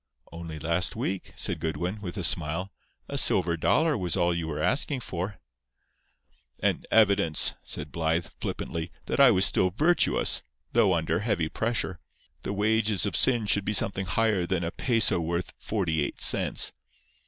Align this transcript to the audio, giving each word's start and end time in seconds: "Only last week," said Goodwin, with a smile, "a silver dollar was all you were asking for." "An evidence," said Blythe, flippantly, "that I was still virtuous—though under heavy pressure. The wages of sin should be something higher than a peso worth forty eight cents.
"Only 0.31 0.57
last 0.57 0.95
week," 0.95 1.31
said 1.35 1.59
Goodwin, 1.59 2.01
with 2.01 2.17
a 2.17 2.23
smile, 2.23 2.71
"a 3.07 3.19
silver 3.19 3.55
dollar 3.55 3.95
was 3.95 4.17
all 4.17 4.33
you 4.33 4.47
were 4.47 4.59
asking 4.59 4.99
for." 5.01 5.37
"An 6.59 6.85
evidence," 6.89 7.53
said 7.63 7.91
Blythe, 7.91 8.25
flippantly, 8.39 8.89
"that 9.05 9.19
I 9.19 9.29
was 9.29 9.45
still 9.45 9.69
virtuous—though 9.69 10.91
under 10.95 11.19
heavy 11.19 11.49
pressure. 11.49 11.99
The 12.41 12.51
wages 12.51 13.05
of 13.05 13.15
sin 13.15 13.45
should 13.45 13.63
be 13.63 13.73
something 13.73 14.07
higher 14.07 14.47
than 14.47 14.63
a 14.63 14.71
peso 14.71 15.19
worth 15.21 15.53
forty 15.59 16.01
eight 16.03 16.19
cents. 16.19 16.73